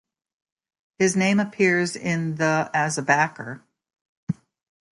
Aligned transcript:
His 0.97 1.15
name 1.15 1.39
appears 1.39 1.95
in 1.95 2.37
the 2.37 2.71
as 2.73 2.97
a 2.97 3.03
backer. 3.03 3.63